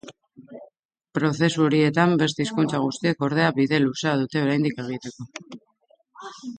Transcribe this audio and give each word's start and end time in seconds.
Prozesu 1.17 1.65
horietan; 1.65 2.17
beste 2.23 2.47
hizkuntza 2.47 2.81
guztiek, 2.87 3.23
ordea, 3.31 3.53
bide 3.61 3.83
luzea 3.87 4.19
dute 4.25 4.45
oraindik 4.49 4.85
egiteko. 4.89 5.31